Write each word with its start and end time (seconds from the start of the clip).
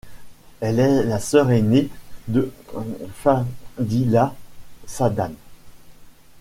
Elle 0.61 0.79
est 0.79 1.03
la 1.03 1.19
sœur 1.19 1.51
aînée 1.51 1.87
de 2.27 2.51
Fadila 3.13 4.33
Saâdane. 4.87 5.35